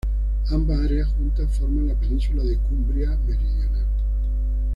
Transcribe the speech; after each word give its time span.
Ambas 0.49 0.79
áreas 0.79 1.09
juntas 1.13 1.55
forman 1.59 1.87
las 1.87 1.97
penínsulas 1.97 2.47
de 2.47 2.57
Cumbria 2.57 3.15
meridional. 3.27 3.85